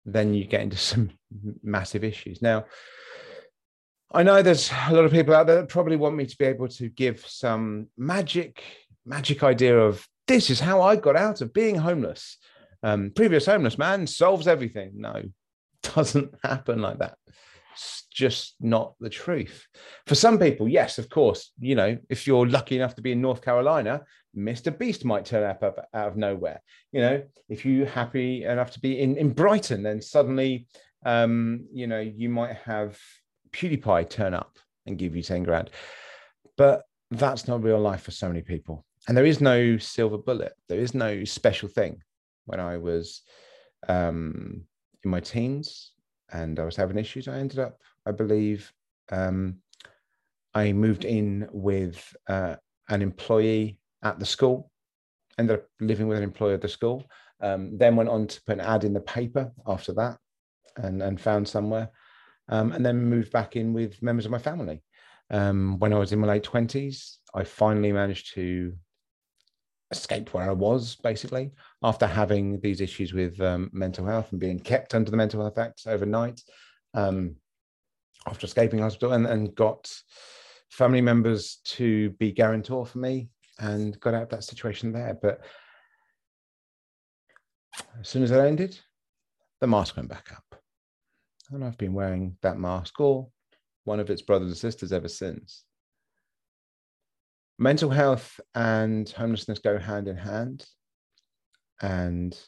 [0.04, 1.10] then you get into some
[1.62, 2.42] massive issues.
[2.42, 2.66] Now,
[4.14, 6.44] I know there's a lot of people out there that probably want me to be
[6.44, 8.62] able to give some magic,
[9.06, 12.36] magic idea of this is how I got out of being homeless.
[12.82, 14.92] Um, previous homeless man solves everything.
[14.96, 15.22] No,
[15.82, 17.16] doesn't happen like that.
[17.72, 19.66] It's just not the truth.
[20.06, 23.20] For some people, yes, of course, you know, if you're lucky enough to be in
[23.20, 24.02] North Carolina,
[24.36, 24.76] Mr.
[24.76, 26.60] Beast might turn up, up out of nowhere.
[26.92, 30.66] You know, if you're happy enough to be in, in Brighton, then suddenly,
[31.04, 32.98] um, you know, you might have
[33.52, 35.70] PewDiePie turn up and give you 10 grand.
[36.56, 38.84] But that's not real life for so many people.
[39.08, 40.52] And there is no silver bullet.
[40.68, 42.02] There is no special thing.
[42.44, 43.22] When I was
[43.88, 44.64] um,
[45.04, 45.91] in my teens
[46.32, 48.72] and I was having issues, I ended up, I believe,
[49.10, 49.58] um,
[50.54, 52.56] I moved in with uh,
[52.88, 54.70] an employee at the school,
[55.38, 57.04] ended up living with an employee at the school,
[57.40, 60.18] um, then went on to put an ad in the paper after that
[60.76, 61.90] and, and found somewhere,
[62.48, 64.82] um, and then moved back in with members of my family.
[65.30, 68.74] Um, when I was in my late 20s, I finally managed to
[69.90, 74.58] escape where I was basically after having these issues with um, mental health and being
[74.58, 76.40] kept under the mental health act overnight
[76.94, 77.36] um,
[78.26, 79.92] after escaping hospital and, and got
[80.70, 85.18] family members to be guarantor for me and got out of that situation there.
[85.20, 85.40] But
[88.00, 88.78] as soon as that ended,
[89.60, 90.60] the mask went back up.
[91.50, 93.28] And I've been wearing that mask or
[93.84, 95.64] one of its brothers and sisters ever since
[97.62, 100.66] mental health and homelessness go hand in hand.
[101.80, 102.38] And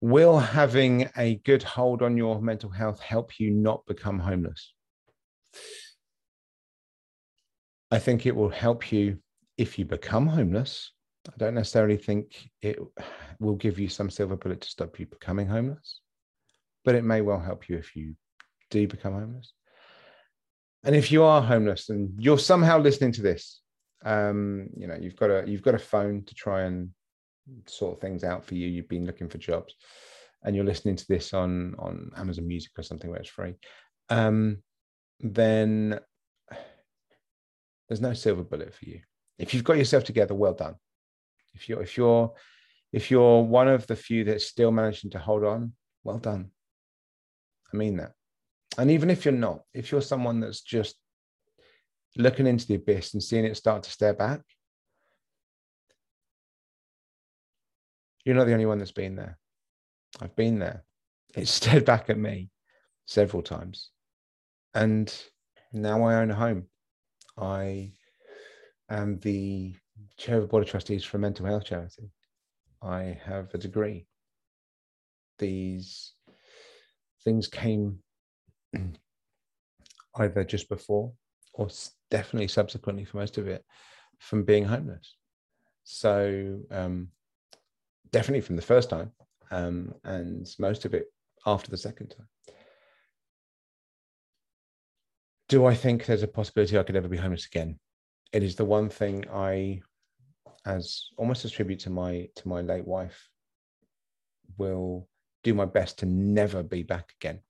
[0.00, 4.72] will having a good hold on your mental health help you not become homeless?
[7.90, 9.18] I think it will help you
[9.56, 10.92] if you become homeless.
[11.28, 12.78] I don't necessarily think it
[13.40, 16.00] will give you some silver bullet to stop you becoming homeless,
[16.84, 18.14] but it may well help you if you
[18.70, 19.52] do become homeless.
[20.84, 23.60] And if you are homeless and you're somehow listening to this,
[24.04, 26.90] um, you know, you've got a you've got a phone to try and
[27.66, 28.66] sort things out for you.
[28.68, 29.74] You've been looking for jobs,
[30.44, 33.54] and you're listening to this on on Amazon Music or something where it's free.
[34.08, 34.58] Um,
[35.20, 35.98] then
[37.88, 39.00] there's no silver bullet for you.
[39.38, 40.76] If you've got yourself together, well done.
[41.54, 42.32] If you're if you're
[42.92, 45.72] if you're one of the few that's still managing to hold on,
[46.04, 46.50] well done.
[47.72, 48.12] I mean that.
[48.78, 50.96] And even if you're not, if you're someone that's just
[52.16, 54.40] looking into the abyss and seeing it start to stare back,
[58.26, 59.38] you're not the only one that's been there.
[60.20, 60.84] I've been there.
[61.36, 62.50] It stared back at me
[63.06, 63.90] several times.
[64.74, 65.14] And
[65.72, 66.66] now I own a home.
[67.38, 67.92] I
[68.90, 69.76] am the
[70.18, 72.10] chair of the board of trustees for a mental health charity.
[72.82, 74.06] I have a degree.
[75.38, 76.12] These
[77.24, 78.00] things came
[80.16, 81.12] either just before
[81.52, 81.68] or
[82.10, 83.64] definitely subsequently for most of it
[84.18, 85.16] from being homeless.
[85.84, 87.08] So um,
[88.16, 89.12] definitely from the first time
[89.50, 91.12] um, and most of it
[91.44, 92.26] after the second time.
[95.50, 97.78] Do I think there's a possibility I could ever be homeless again?
[98.32, 99.82] It is the one thing I,
[100.64, 103.28] as almost a tribute to my to my late wife,
[104.56, 105.06] will
[105.44, 107.40] do my best to never be back again.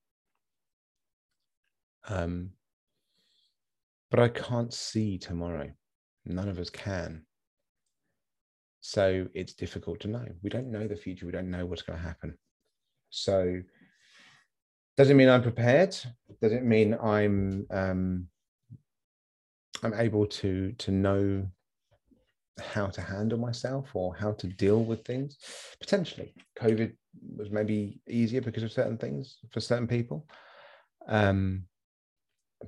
[2.08, 2.50] Um,
[4.10, 5.70] but I can't see tomorrow.
[6.24, 7.25] None of us can.
[8.88, 10.24] So it's difficult to know.
[10.44, 11.26] We don't know the future.
[11.26, 12.38] We don't know what's going to happen.
[13.10, 13.60] So
[14.96, 15.90] does it mean I'm prepared?
[16.40, 18.28] Does it mean I'm um,
[19.82, 21.48] I'm able to to know
[22.60, 25.36] how to handle myself or how to deal with things?
[25.80, 26.92] Potentially, COVID
[27.36, 30.28] was maybe easier because of certain things for certain people.
[31.08, 31.64] Um,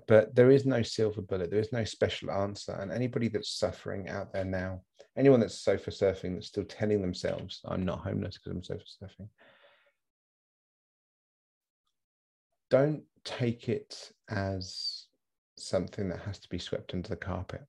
[0.09, 4.07] but there is no silver bullet there is no special answer and anybody that's suffering
[4.11, 4.83] out there now
[5.19, 9.29] anyone that's sofa surfing that's still telling themselves i'm not homeless because i'm sofa surfing
[12.71, 15.07] don't take it as
[15.57, 17.62] something that has to be swept under the carpet.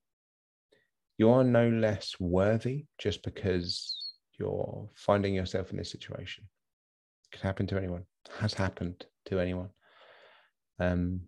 [1.18, 3.96] You are no less worthy just because
[4.38, 6.46] you're finding yourself in this situation.
[7.26, 8.04] It could happen to anyone,
[8.40, 9.70] has happened to anyone.
[10.80, 11.22] Um,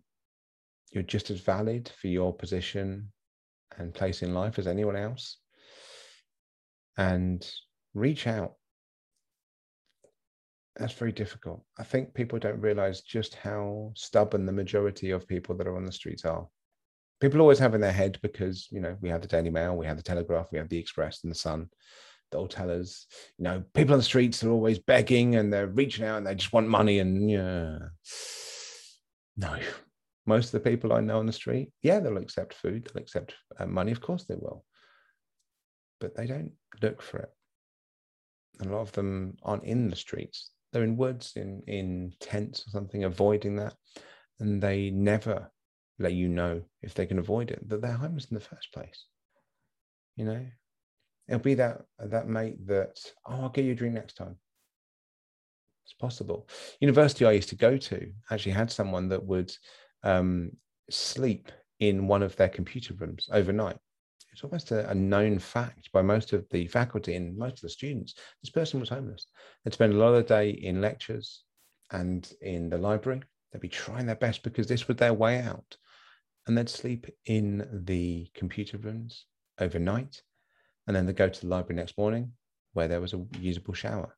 [0.92, 3.12] you're just as valid for your position
[3.78, 5.38] and place in life as anyone else.
[6.98, 7.46] And
[7.94, 8.54] reach out.
[10.78, 11.64] That's very difficult.
[11.78, 15.86] I think people don't realize just how stubborn the majority of people that are on
[15.86, 16.48] the streets are.
[17.20, 19.86] People always have in their head because, you know, we have the Daily Mail, we
[19.86, 21.70] have the Telegraph, we have the Express and the Sun
[22.32, 23.06] they'll tell us,
[23.38, 26.36] you know, people on the streets are always begging and they're reaching out and they
[26.36, 27.00] just want money.
[27.00, 27.78] And yeah,
[29.38, 29.60] no,
[30.26, 33.36] most of the people I know on the street, yeah, they'll accept food, they'll accept
[33.58, 33.92] uh, money.
[33.92, 34.64] Of course they will.
[36.02, 37.30] But they don't look for it.
[38.60, 40.52] And a lot of them aren't in the streets.
[40.74, 43.76] They're in woods, in, in tents or something, avoiding that.
[44.42, 45.50] And they never
[46.00, 49.06] let you know if they can avoid it, that they're homeless in the first place.
[50.18, 50.46] You know,
[51.32, 54.36] It'll be that that mate that oh I'll get you a drink next time.
[55.86, 56.50] It's possible.
[56.82, 59.54] University I used to go to actually had someone that would
[60.04, 60.52] um,
[60.90, 61.50] sleep
[61.80, 63.78] in one of their computer rooms overnight.
[64.32, 67.70] It's almost a, a, known fact by most of the faculty and most of the
[67.70, 68.16] students.
[68.42, 69.28] This person was homeless.
[69.64, 71.44] They'd spend a lot of the day in lectures
[71.92, 73.22] and in the library.
[73.52, 75.76] They'd be trying their best because this was their way out.
[76.48, 79.26] And they'd sleep in the computer rooms
[79.60, 80.22] overnight
[80.88, 82.32] and then they'd go to the library next morning
[82.74, 84.18] where there was a usable shower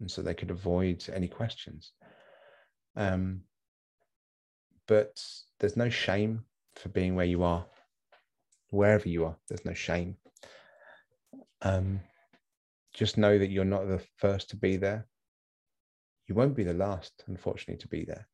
[0.00, 1.92] and so they could avoid any questions
[2.96, 3.40] um,
[4.86, 5.22] but
[5.60, 7.64] there's no shame for being where you are
[8.70, 10.16] wherever you are there's no shame
[11.62, 12.00] um,
[12.94, 15.06] just know that you're not the first to be there
[16.28, 18.26] you won't be the last unfortunately to be there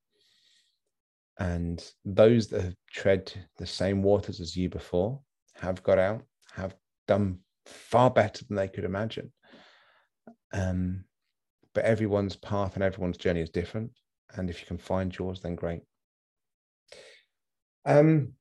[1.39, 5.20] and those that have tread the same waters as you before
[5.55, 6.22] have got out
[6.53, 6.74] have
[7.09, 9.32] done far better than they could imagine.
[10.53, 11.05] Um,
[11.74, 13.91] but everyone's path and everyone's journey is different.
[14.37, 15.82] And if you can find yours, then great.
[17.85, 18.32] Um,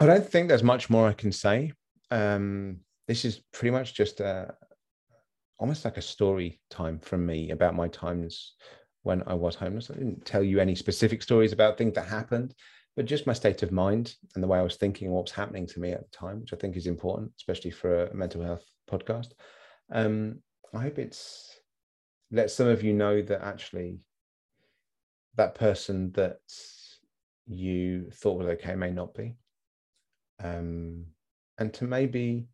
[0.00, 1.72] I don't think there's much more I can say.
[2.10, 4.54] Um, this is pretty much just a,
[5.58, 8.54] almost like a story time from me about my times
[9.02, 9.90] when I was homeless.
[9.90, 12.54] I didn't tell you any specific stories about things that happened
[12.96, 15.66] but just my state of mind and the way I was thinking what was happening
[15.68, 18.64] to me at the time, which I think is important, especially for a mental health
[18.90, 19.32] podcast.
[19.90, 20.40] Um,
[20.72, 21.58] I hope it's
[22.30, 23.98] let some of you know that actually
[25.36, 26.38] that person that
[27.46, 29.34] you thought was okay may not be.
[30.42, 31.06] Um,
[31.58, 32.46] and to maybe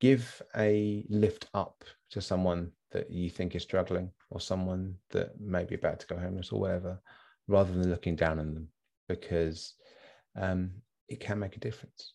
[0.00, 5.64] give a lift up to someone that you think is struggling or someone that may
[5.64, 7.00] be about to go homeless or whatever,
[7.48, 8.68] rather than looking down on them
[9.08, 9.74] because
[10.36, 10.70] um,
[11.08, 12.14] it can make a difference.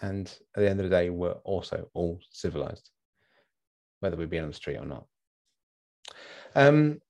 [0.00, 2.90] And at the end of the day, we're also all civilized,
[4.00, 5.06] whether we be on the street or not.
[6.54, 7.00] Um,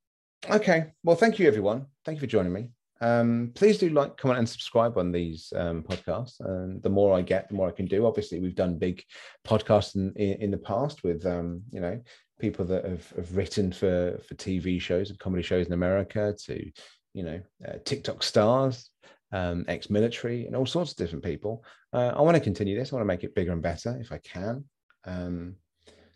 [0.49, 0.93] okay.
[1.03, 1.87] Well, thank you, everyone.
[2.05, 2.69] Thank you for joining me.
[3.01, 6.41] Um, please do like, comment, and subscribe on these um, podcasts.
[6.41, 8.07] And the more I get, the more I can do.
[8.07, 9.03] Obviously, we've done big
[9.47, 12.01] podcasts in, in, in the past with, um, you know,
[12.41, 16.71] people that have, have written for for TV shows and comedy shows in America to
[17.19, 18.91] you know, uh, TikTok stars,
[19.33, 21.65] um, ex-military, and all sorts of different people.
[21.93, 22.93] Uh, I want to continue this.
[22.93, 24.65] I want to make it bigger and better if I can.
[25.05, 25.57] Um,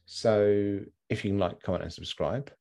[0.06, 2.52] so if you can like, comment, and subscribe,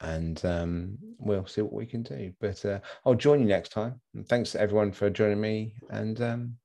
[0.00, 2.32] and um, we'll see what we can do.
[2.40, 4.00] But uh, I'll join you next time.
[4.14, 6.56] And thanks everyone for joining me, and um,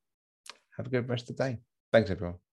[0.77, 1.59] have a good rest of the day.
[1.91, 2.44] Thanks everyone.